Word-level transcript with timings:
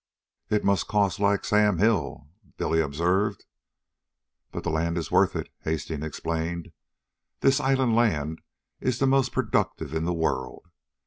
"It 0.49 0.63
must 0.63 0.87
cost 0.87 1.19
like 1.19 1.45
Sam 1.45 1.77
Hill," 1.77 2.27
Billy 2.57 2.81
observed. 2.81 3.45
"But 4.51 4.63
the 4.63 4.71
land 4.71 4.97
is 4.97 5.11
worth 5.11 5.35
it," 5.35 5.49
Hastings 5.59 6.03
explained. 6.03 6.71
"This 7.41 7.59
island 7.59 7.95
land 7.95 8.41
is 8.79 8.97
the 8.97 9.05
most 9.05 9.31
productive 9.31 9.93
in 9.93 10.05
the 10.05 10.11
world. 10.11 10.65